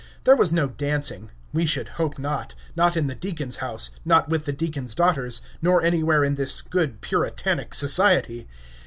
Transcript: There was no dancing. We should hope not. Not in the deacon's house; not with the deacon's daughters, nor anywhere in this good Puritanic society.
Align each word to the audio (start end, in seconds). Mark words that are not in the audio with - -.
There 0.23 0.35
was 0.35 0.51
no 0.51 0.67
dancing. 0.67 1.29
We 1.53 1.67
should 1.67 1.87
hope 1.89 2.17
not. 2.17 2.55
Not 2.75 2.97
in 2.97 3.05
the 3.05 3.13
deacon's 3.13 3.57
house; 3.57 3.91
not 4.03 4.29
with 4.29 4.45
the 4.45 4.51
deacon's 4.51 4.95
daughters, 4.95 5.43
nor 5.61 5.83
anywhere 5.83 6.23
in 6.23 6.33
this 6.33 6.63
good 6.63 7.01
Puritanic 7.01 7.75
society. 7.75 8.47